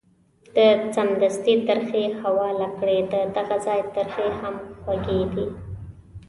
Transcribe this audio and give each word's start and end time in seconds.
ده 0.55 0.67
سمدستي 0.97 1.53
ترخې 1.67 2.03
حواله 2.21 2.67
کړې، 2.79 2.97
ددغه 3.13 3.57
ځای 3.65 3.79
ترخې 3.95 4.27
هم 4.39 4.55
خوږې 4.81 5.19
دي. 5.33 5.47